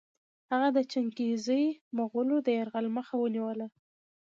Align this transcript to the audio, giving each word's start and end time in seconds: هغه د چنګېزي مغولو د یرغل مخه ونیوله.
هغه 0.51 0.69
د 0.77 0.79
چنګېزي 0.91 1.63
مغولو 1.97 2.35
د 2.41 2.47
یرغل 2.57 2.85
مخه 2.97 3.13
ونیوله. 3.19 3.67